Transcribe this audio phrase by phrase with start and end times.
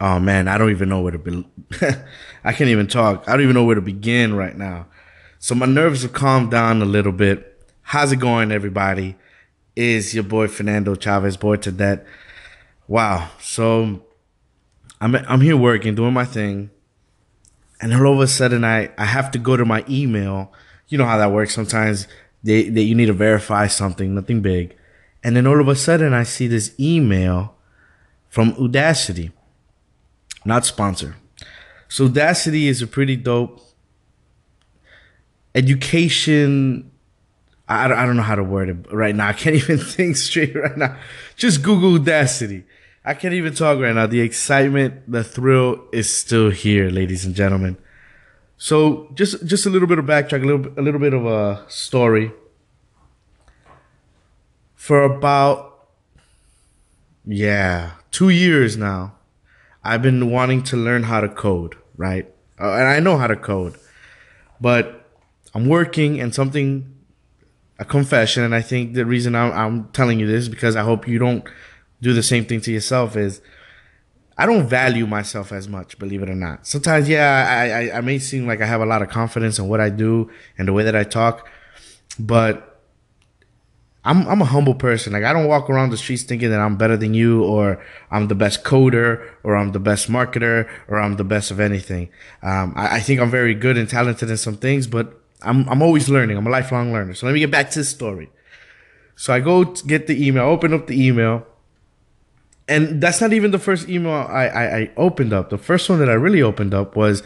[0.00, 1.46] Oh man, I don't even know where to be.
[2.44, 3.24] I can't even talk.
[3.28, 4.86] I don't even know where to begin right now.
[5.38, 7.46] So my nerves have calmed down a little bit.
[7.82, 9.16] How's it going, everybody?
[9.76, 12.06] Is your boy Fernando Chavez, boy to that.
[12.88, 13.28] Wow.
[13.40, 14.02] So
[15.02, 16.70] I'm I'm here working, doing my thing,
[17.80, 20.50] and all of a sudden I I have to go to my email.
[20.88, 21.54] You know how that works.
[21.54, 22.08] Sometimes
[22.42, 24.76] they, they you need to verify something, nothing big,
[25.22, 27.54] and then all of a sudden I see this email
[28.28, 29.32] from Udacity
[30.44, 31.16] not sponsor.
[31.88, 33.60] So Udacity is a pretty dope
[35.54, 36.90] education.
[37.68, 39.28] I, I don't know how to word it right now.
[39.28, 40.96] I can't even think straight right now.
[41.36, 42.64] Just Google Udacity.
[43.04, 44.06] I can't even talk right now.
[44.06, 47.78] The excitement, the thrill is still here, ladies and gentlemen.
[48.58, 51.64] So just just a little bit of backtrack, a little a little bit of a
[51.68, 52.30] story.
[54.74, 55.88] For about
[57.26, 59.14] yeah, two years now,
[59.82, 62.26] I've been wanting to learn how to code, right?
[62.58, 63.76] Uh, and I know how to code,
[64.60, 65.08] but
[65.54, 66.94] I'm working and something,
[67.78, 71.08] a confession, and I think the reason I'm, I'm telling you this because I hope
[71.08, 71.44] you don't
[72.02, 73.40] do the same thing to yourself is
[74.36, 76.66] I don't value myself as much, believe it or not.
[76.66, 79.68] Sometimes, yeah, I, I, I may seem like I have a lot of confidence in
[79.68, 81.48] what I do and the way that I talk,
[82.18, 82.69] but
[84.04, 85.12] I'm I'm a humble person.
[85.12, 88.28] Like I don't walk around the streets thinking that I'm better than you or I'm
[88.28, 92.08] the best coder or I'm the best marketer or I'm the best of anything.
[92.42, 95.82] Um, I, I, think I'm very good and talented in some things, but I'm I'm
[95.82, 96.38] always learning.
[96.38, 97.14] I'm a lifelong learner.
[97.14, 98.30] So let me get back to the story.
[99.16, 101.46] So I go get the email, open up the email,
[102.66, 105.50] and that's not even the first email I, I, I opened up.
[105.50, 107.22] The first one that I really opened up was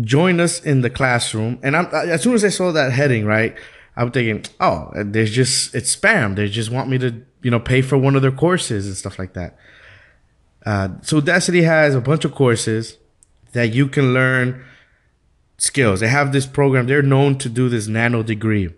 [0.00, 1.58] join us in the classroom.
[1.62, 3.54] And I'm as soon as I saw that heading, right.
[3.96, 6.36] I'm thinking, oh, there's just it's spam.
[6.36, 9.18] They just want me to, you know, pay for one of their courses and stuff
[9.18, 9.56] like that.
[10.64, 12.98] Uh, so Udacity has a bunch of courses
[13.52, 14.64] that you can learn
[15.58, 16.00] skills.
[16.00, 16.86] They have this program.
[16.86, 18.72] They're known to do this nano degree,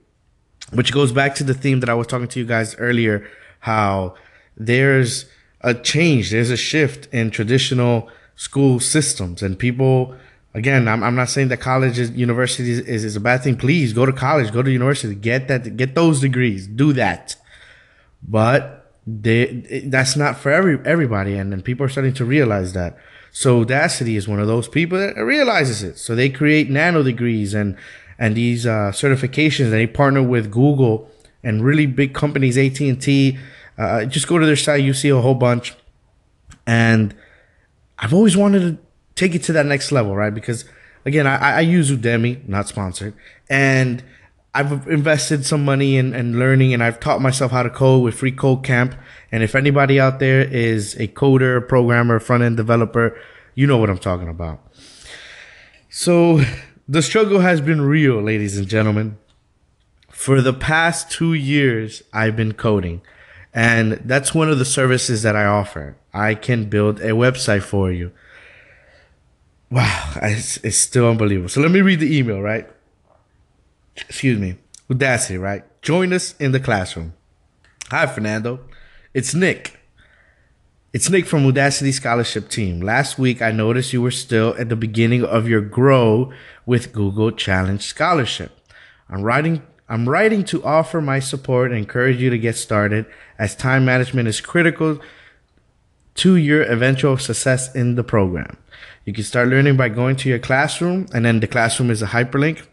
[0.72, 3.26] which goes back to the theme that I was talking to you guys earlier.
[3.60, 4.14] How
[4.56, 5.26] there's
[5.60, 10.16] a change, there's a shift in traditional school systems, and people
[10.54, 13.56] Again, I'm, I'm not saying that college is university is, is, a bad thing.
[13.56, 17.36] Please go to college, go to university, get that, get those degrees, do that.
[18.22, 22.98] But they, that's not for every everybody, and then people are starting to realize that.
[23.30, 25.98] So Udacity is one of those people that realizes it.
[25.98, 27.76] So they create nano degrees and
[28.18, 29.70] and these uh, certifications.
[29.70, 31.10] They partner with Google
[31.42, 33.38] and really big companies, AT and T.
[33.78, 35.74] Uh, just go to their site, you see a whole bunch.
[36.66, 37.14] And
[37.98, 38.78] I've always wanted to
[39.14, 40.34] take it to that next level, right?
[40.34, 40.64] Because
[41.04, 43.14] again, I, I use Udemy, not sponsored,
[43.48, 44.02] and
[44.54, 48.14] I've invested some money in, in learning and I've taught myself how to code with
[48.14, 48.94] Free Code Camp.
[49.30, 53.18] And if anybody out there is a coder, programmer, front end developer,
[53.54, 54.60] you know what I'm talking about.
[55.88, 56.42] So
[56.86, 59.16] the struggle has been real, ladies and gentlemen.
[60.10, 63.00] For the past two years, I've been coding.
[63.54, 65.96] And that's one of the services that I offer.
[66.12, 68.12] I can build a website for you
[69.72, 71.48] wow, it's, it's still unbelievable.
[71.48, 72.68] So let me read the email, right?
[73.96, 74.56] Excuse me.
[74.90, 75.64] Udacity, right?
[75.80, 77.14] Join us in the classroom.
[77.90, 78.60] Hi, Fernando.
[79.14, 79.80] It's Nick.
[80.92, 82.82] It's Nick from Udacity Scholarship Team.
[82.82, 86.30] Last week, I noticed you were still at the beginning of your grow
[86.66, 88.52] with Google Challenge Scholarship.
[89.08, 93.04] I'm writing I'm writing to offer my support and encourage you to get started
[93.38, 95.00] as time management is critical
[96.16, 98.56] to your eventual success in the program.
[99.04, 102.06] You can start learning by going to your classroom, and then the classroom is a
[102.06, 102.66] hyperlink,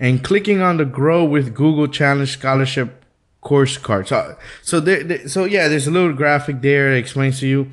[0.00, 3.04] and clicking on the Grow with Google Challenge Scholarship
[3.40, 4.08] course card.
[4.08, 7.70] So, so there, so yeah, there's a little graphic there that explains to you,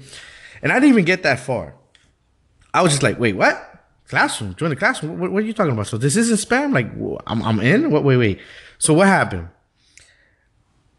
[0.62, 1.74] and I didn't even get that far.
[2.74, 3.70] I was just like, wait, what?
[4.08, 5.20] Classroom, join the classroom.
[5.20, 5.88] What, what are you talking about?
[5.88, 6.74] So this isn't spam.
[6.74, 6.88] Like,
[7.26, 7.90] I'm, I'm in.
[7.90, 8.04] What?
[8.04, 8.40] Wait, wait.
[8.78, 9.48] So what happened?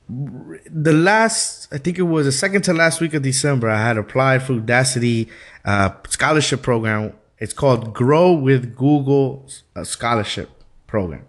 [0.08, 3.96] The last, I think it was the second to last week of December, I had
[3.96, 5.28] applied for Udacity
[5.64, 7.14] uh, scholarship program.
[7.38, 10.50] It's called Grow with Google uh, Scholarship
[10.86, 11.24] Program,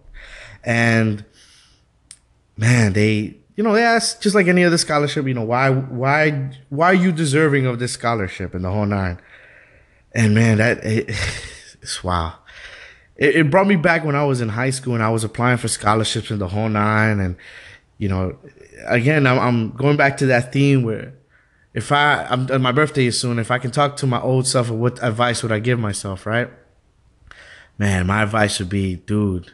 [0.63, 1.25] and
[2.57, 6.51] man, they you know they asked just like any other scholarship, you know why why
[6.69, 9.19] why are you deserving of this scholarship and the whole nine,
[10.13, 11.09] and man, that it,
[11.81, 12.35] it's wow.
[13.15, 15.57] It, it brought me back when I was in high school and I was applying
[15.57, 17.37] for scholarships in the whole nine and
[17.97, 18.37] you know
[18.85, 21.13] again, I'm, I'm going back to that theme where
[21.73, 24.69] if I, I'm, my birthday is soon, if I can talk to my old self,
[24.69, 26.49] what advice would I give myself, right?
[27.77, 29.51] Man, my advice would be, dude,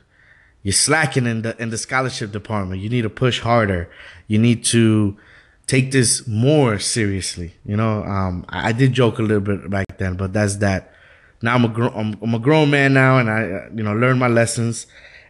[0.61, 2.81] you're slacking in the in the scholarship department.
[2.81, 3.89] You need to push harder.
[4.27, 5.17] You need to
[5.65, 7.55] take this more seriously.
[7.65, 10.93] You know, um, I, I did joke a little bit back then, but that's that.
[11.41, 13.93] Now I'm a grown I'm, I'm a grown man now, and I uh, you know
[13.93, 14.85] learned my lessons,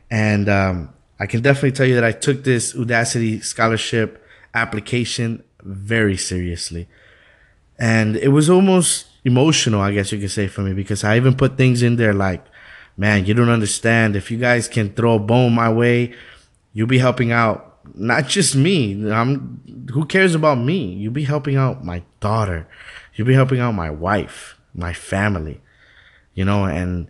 [0.10, 4.26] and um, I can definitely tell you that I took this Udacity scholarship
[4.56, 6.88] application very seriously,
[7.78, 11.36] and it was almost emotional, I guess you could say for me, because I even
[11.36, 12.44] put things in there like,
[12.98, 14.16] man, you don't understand.
[14.16, 16.16] If you guys can throw a bone my way,
[16.74, 19.12] you'll be helping out not just me.
[19.12, 19.62] I'm
[19.94, 20.94] who cares about me?
[20.94, 22.68] You'll be helping out my daughter.
[23.14, 25.62] You'll be helping out my wife, my family.
[26.34, 27.08] You know, and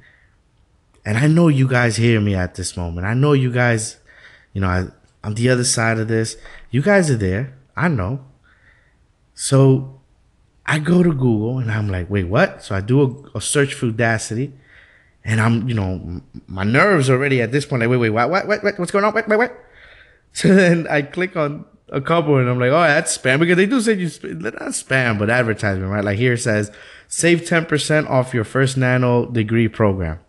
[1.05, 3.07] and I know you guys hear me at this moment.
[3.07, 3.97] I know you guys,
[4.53, 4.87] you know, I,
[5.23, 6.37] on the other side of this.
[6.69, 7.57] You guys are there.
[7.75, 8.25] I know.
[9.33, 10.01] So
[10.65, 12.63] I go to Google and I'm like, wait, what?
[12.63, 13.01] So I do
[13.33, 14.51] a, a search for Udacity,
[15.23, 17.81] and I'm, you know, my nerves already at this point.
[17.81, 19.13] Like, wait, wait, what, what, what, what what's going on?
[19.13, 19.51] Wait, wait, wait.
[20.33, 23.65] So then I click on a couple and I'm like, oh, that's spam because they
[23.65, 24.05] do say you
[24.35, 26.05] not spam, but advertisement, right?
[26.05, 26.71] Like here it says,
[27.09, 30.19] save 10% off your first nano degree program.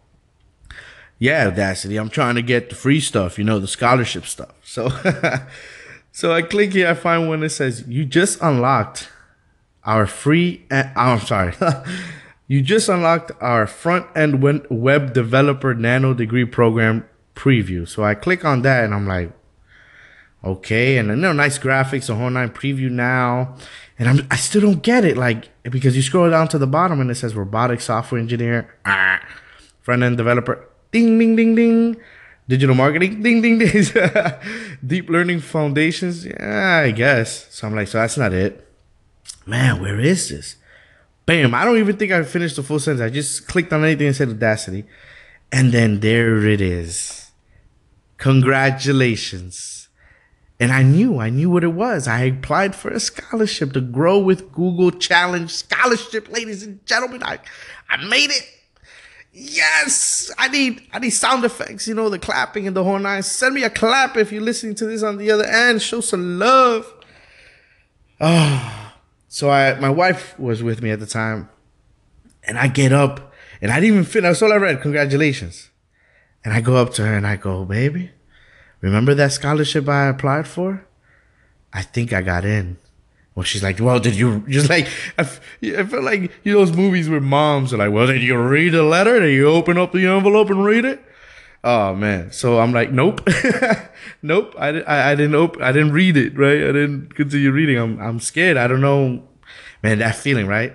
[1.22, 4.56] Yeah, Udacity, I'm trying to get the free stuff, you know, the scholarship stuff.
[4.64, 4.88] So,
[6.12, 6.88] so I click here.
[6.88, 9.08] I find one that says you just unlocked
[9.84, 10.64] our free.
[10.68, 11.54] Uh, I'm sorry.
[12.48, 17.86] you just unlocked our front end web developer nano degree program preview.
[17.86, 19.30] So I click on that and I'm like,
[20.42, 20.98] okay.
[20.98, 23.54] And then you nice graphics, a whole nine preview now.
[23.96, 25.16] And I'm, I still don't get it.
[25.16, 29.20] Like, because you scroll down to the bottom and it says robotic software engineer, ah,
[29.82, 31.96] front end developer, ding, ding, ding, ding.
[32.48, 33.84] Digital marketing, ding, ding, ding.
[34.86, 37.52] Deep learning foundations, yeah, I guess.
[37.54, 38.68] So I'm like, so that's not it.
[39.46, 40.56] Man, where is this?
[41.24, 43.00] Bam, I don't even think I finished the full sentence.
[43.00, 44.84] I just clicked on anything and said Udacity.
[45.50, 47.30] And then there it is.
[48.18, 49.88] Congratulations.
[50.58, 52.06] And I knew, I knew what it was.
[52.06, 57.22] I applied for a scholarship to grow with Google Challenge Scholarship, ladies and gentlemen.
[57.22, 57.38] I,
[57.88, 58.48] I made it.
[59.32, 63.22] Yes, I need I need sound effects, you know, the clapping and the whole nine.
[63.22, 65.80] Send me a clap if you're listening to this on the other end.
[65.80, 66.92] Show some love.
[68.20, 68.92] Oh,
[69.28, 71.48] so I my wife was with me at the time,
[72.44, 73.32] and I get up
[73.62, 74.28] and I didn't even finish.
[74.28, 74.82] That's all I read.
[74.82, 75.70] Congratulations.
[76.44, 78.10] And I go up to her and I go, baby,
[78.80, 80.84] remember that scholarship I applied for?
[81.72, 82.78] I think I got in.
[83.34, 84.88] Well, she's like, well, did you just like?
[85.18, 88.70] I, felt like you know those movies where moms are like, well, did you read
[88.70, 89.20] the letter?
[89.20, 91.02] Did you open up the envelope and read it?
[91.64, 92.32] Oh man!
[92.32, 93.26] So I'm like, nope,
[94.22, 94.54] nope.
[94.58, 95.62] I, I, I didn't open.
[95.62, 96.36] I didn't read it.
[96.36, 96.58] Right?
[96.58, 97.78] I didn't continue reading.
[97.78, 98.56] I'm I'm scared.
[98.56, 99.22] I don't know,
[99.82, 100.00] man.
[100.00, 100.74] That feeling, right?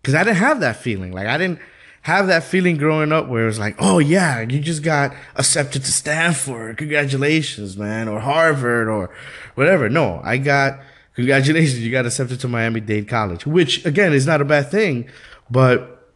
[0.00, 1.12] Because I didn't have that feeling.
[1.12, 1.60] Like I didn't
[2.02, 5.84] have that feeling growing up where it was like, oh yeah, you just got accepted
[5.84, 6.76] to Stanford.
[6.76, 9.14] Congratulations, man, or Harvard or
[9.54, 9.88] whatever.
[9.88, 10.80] No, I got
[11.14, 15.08] congratulations, you got accepted to Miami Dade College, which again is not a bad thing,
[15.50, 16.12] but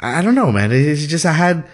[0.00, 0.72] I don't know, man.
[0.72, 1.64] It's just I had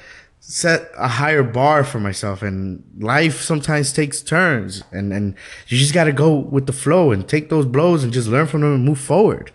[0.41, 5.35] set a higher bar for myself, and life sometimes takes turns, and and
[5.69, 8.47] you just got to go with the flow and take those blows and just learn
[8.47, 9.53] from them and move forward.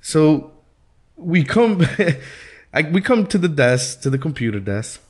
[0.00, 0.52] So
[1.16, 1.82] we come,
[2.72, 5.00] I, we come to the desk, to the computer desk,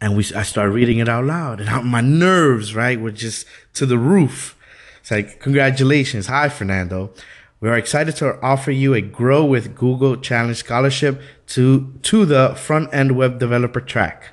[0.00, 3.86] and we I start reading it out loud, and my nerves right were just to
[3.86, 4.56] the roof
[5.02, 6.28] it's like, congratulations.
[6.28, 7.10] Hi, Fernando.
[7.58, 12.54] We are excited to offer you a Grow with Google Challenge scholarship to, to the
[12.54, 14.28] front end web developer track.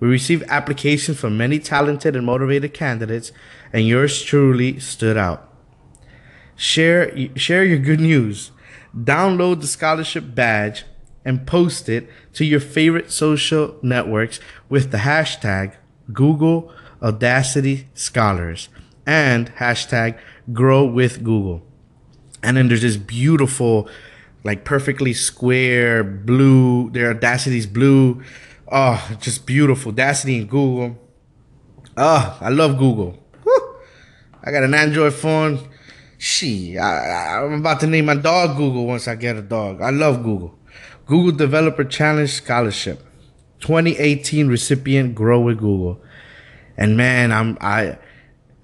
[0.00, 3.32] We received applications from many talented and motivated candidates,
[3.72, 5.50] and yours truly stood out.
[6.56, 8.50] Share, share your good news.
[8.94, 10.84] Download the scholarship badge
[11.24, 15.76] and post it to your favorite social networks with the hashtag
[16.12, 16.70] Google
[17.00, 18.68] Udacity Scholars
[19.06, 20.18] and hashtag
[20.52, 21.62] grow with Google.
[22.42, 23.88] And then there's this beautiful,
[24.44, 28.22] like perfectly square blue, their Udacity's blue.
[28.70, 29.90] Oh, just beautiful.
[29.92, 30.98] Audacity and Google.
[31.96, 33.18] Oh, I love Google.
[33.42, 33.76] Whew.
[34.42, 35.68] I got an Android phone.
[36.18, 39.82] She, I, I'm about to name my dog Google once I get a dog.
[39.82, 40.58] I love Google.
[41.06, 43.04] Google Developer Challenge Scholarship.
[43.60, 46.00] 2018 recipient Grow with Google.
[46.76, 47.98] And man, I'm I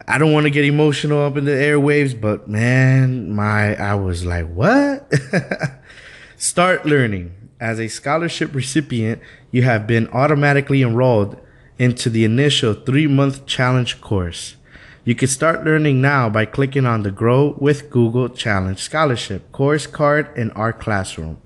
[0.09, 4.25] I don't want to get emotional up in the airwaves, but man, my I was
[4.25, 5.13] like, what?
[6.39, 7.35] Start learning.
[7.61, 11.39] As a scholarship recipient, you have been automatically enrolled
[11.79, 14.57] into the initial three month challenge course.
[15.05, 19.87] You can start learning now by clicking on the Grow with Google Challenge Scholarship course
[19.87, 21.41] card in our classroom.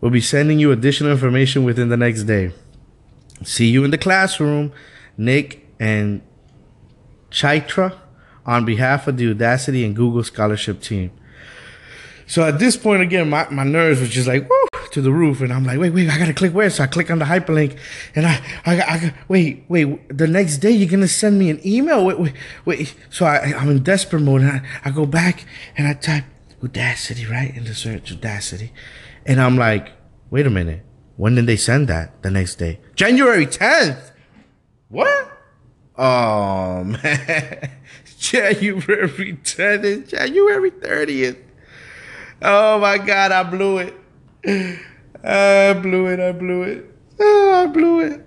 [0.00, 2.52] We'll be sending you additional information within the next day.
[3.44, 4.72] See you in the classroom.
[5.16, 6.22] Nick and
[7.30, 7.96] Chaitra
[8.46, 11.10] on behalf of the Udacity and Google Scholarship team.
[12.26, 15.40] So at this point, again, my, my nerves were just like, woo, to the roof.
[15.40, 16.70] And I'm like, wait, wait, I gotta click where?
[16.70, 17.76] So I click on the hyperlink
[18.14, 22.04] and I, I, I, wait, wait, the next day you're gonna send me an email.
[22.04, 22.32] Wait, wait,
[22.64, 22.94] wait.
[23.10, 25.44] So I, I'm in desperate mode and I, I go back
[25.76, 26.24] and I type
[26.62, 27.56] Udacity, right?
[27.56, 28.70] In the search, Udacity.
[29.26, 29.92] And I'm like,
[30.30, 30.84] wait a minute.
[31.16, 32.80] When did they send that the next day?
[32.94, 34.12] January 10th.
[34.88, 35.29] What?
[36.02, 37.70] Oh man.
[38.18, 41.36] January 10th January 30th.
[42.40, 43.94] Oh my god, I blew it.
[45.22, 46.86] I blew it, I blew it.
[47.20, 48.26] Oh, I blew it.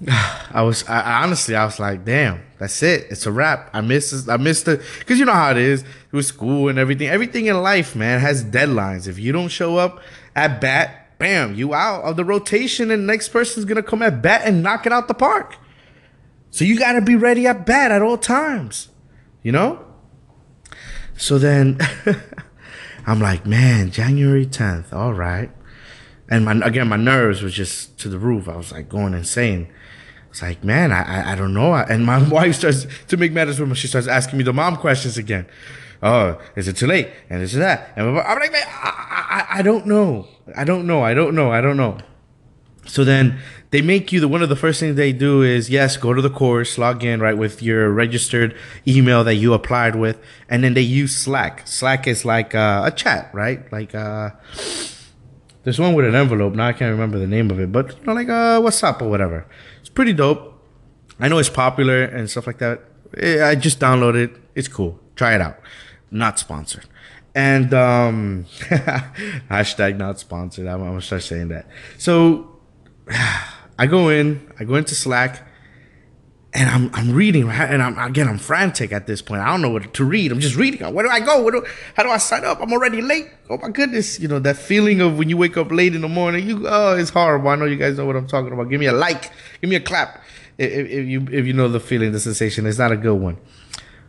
[0.08, 3.06] I was I, honestly I was like, damn, that's it.
[3.10, 3.68] It's a wrap.
[3.74, 7.08] I missed I missed it because you know how it is with school and everything.
[7.08, 9.06] Everything in life, man, has deadlines.
[9.06, 10.00] If you don't show up
[10.34, 14.22] at bat, bam, you out of the rotation, and the next person's gonna come at
[14.22, 15.58] bat and knock it out the park.
[16.54, 18.88] So you gotta be ready at bat at all times,
[19.42, 19.84] you know.
[21.16, 21.80] So then
[23.08, 25.50] I'm like, man, January 10th, all right.
[26.30, 28.48] And my, again, my nerves was just to the roof.
[28.48, 29.66] I was like going insane.
[30.30, 31.74] It's like, man, I, I, I don't know.
[31.74, 33.76] And my wife starts to make matters worse.
[33.76, 35.48] She starts asking me the mom questions again.
[36.04, 37.10] Oh, is it too late?
[37.30, 37.92] And this is that.
[37.96, 40.28] And I'm like, man, I, I, I don't know.
[40.56, 41.02] I don't know.
[41.02, 41.50] I don't know.
[41.50, 41.98] I don't know.
[42.86, 43.38] So then
[43.70, 46.22] they make you the one of the first things they do is yes, go to
[46.22, 50.74] the course, log in right with your registered email that you applied with, and then
[50.74, 51.66] they use Slack.
[51.66, 53.70] Slack is like uh, a chat, right?
[53.72, 54.30] Like uh,
[55.64, 56.54] there's one with an envelope.
[56.54, 59.02] Now I can't remember the name of it, but you know, like uh, what's up
[59.02, 59.46] or whatever.
[59.80, 60.52] It's pretty dope.
[61.18, 62.82] I know it's popular and stuff like that.
[63.16, 64.36] I just downloaded it.
[64.54, 65.00] It's cool.
[65.16, 65.58] Try it out.
[66.10, 66.86] Not sponsored.
[67.34, 68.46] And um,
[69.50, 70.66] hashtag not sponsored.
[70.66, 71.66] I'm, I'm gonna start saying that.
[71.98, 72.53] So
[73.78, 75.46] I go in, I go into Slack,
[76.54, 77.68] and I'm I'm reading, right?
[77.68, 79.42] And I'm again I'm frantic at this point.
[79.42, 80.30] I don't know what to read.
[80.30, 80.80] I'm just reading.
[80.94, 81.42] Where do I go?
[81.42, 82.60] Where do, how do I sign up?
[82.60, 83.28] I'm already late.
[83.50, 84.20] Oh my goodness!
[84.20, 86.46] You know that feeling of when you wake up late in the morning.
[86.46, 87.48] You oh, it's horrible.
[87.48, 88.70] I know you guys know what I'm talking about.
[88.70, 89.32] Give me a like.
[89.60, 90.22] Give me a clap.
[90.56, 93.36] If, if you if you know the feeling, the sensation, it's not a good one.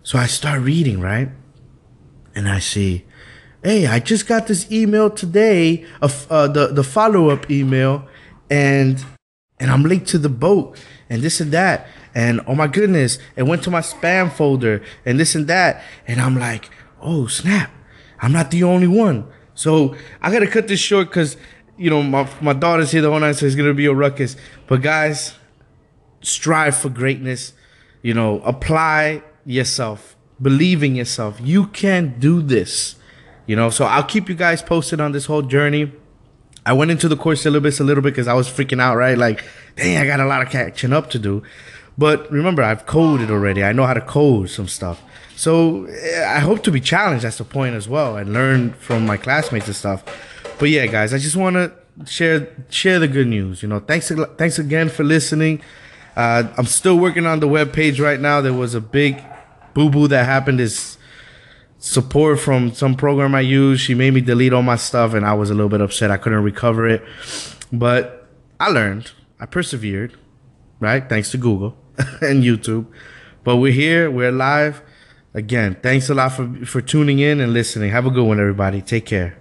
[0.04, 1.30] So I start reading, right?
[2.36, 3.06] And I see,
[3.64, 8.08] hey, I just got this email today, of uh, the the follow up email
[8.50, 9.04] and
[9.60, 10.78] and I'm linked to the boat
[11.10, 11.88] and this and that.
[12.14, 15.84] And oh my goodness, it went to my spam folder and this and that.
[16.08, 16.70] And I'm like,
[17.02, 17.72] oh snap,
[18.22, 19.28] I'm not the only one.
[19.54, 21.38] So I gotta cut this short because
[21.78, 24.36] you know my my daughter's here the whole night, so it's gonna be a ruckus.
[24.68, 25.36] But guys,
[26.22, 27.54] strive for greatness.
[28.02, 31.40] You know, apply yourself, believe in yourself.
[31.42, 32.96] You can do this.
[33.48, 35.92] You know, so I'll keep you guys posted on this whole journey.
[36.66, 39.18] I went into the course syllabus a little bit because I was freaking out, right?
[39.18, 39.44] Like,
[39.76, 41.44] dang, I got a lot of catching up to do.
[41.98, 43.64] But remember, I've coded already.
[43.64, 45.02] I know how to code some stuff.
[45.36, 47.24] So eh, I hope to be challenged.
[47.24, 50.04] That's the point as well, and learn from my classmates and stuff.
[50.60, 51.74] But yeah, guys, I just want to
[52.06, 53.62] share share the good news.
[53.62, 55.62] You know, thanks thanks again for listening.
[56.16, 58.42] Uh, I'm still working on the web page right now.
[58.42, 59.22] There was a big
[59.74, 60.98] boo boo that happened this
[61.86, 63.80] support from some program I use.
[63.80, 66.10] She made me delete all my stuff, and I was a little bit upset.
[66.10, 67.04] I couldn't recover it,
[67.72, 68.28] but
[68.60, 69.12] I learned.
[69.40, 70.14] I persevered,
[70.80, 71.08] right?
[71.08, 71.78] Thanks to Google
[72.22, 72.88] and YouTube.
[73.44, 74.10] But we're here.
[74.10, 74.82] We're live.
[75.34, 77.92] Again, thanks a lot for for tuning in and listening.
[77.92, 78.82] Have a good one, everybody.
[78.82, 79.38] Take care.